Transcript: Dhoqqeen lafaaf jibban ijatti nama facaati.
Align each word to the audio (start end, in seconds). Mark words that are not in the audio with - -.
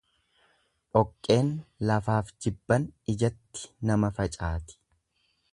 Dhoqqeen 0.97 1.51
lafaaf 1.91 2.33
jibban 2.45 2.89
ijatti 3.15 3.71
nama 3.91 4.15
facaati. 4.21 4.81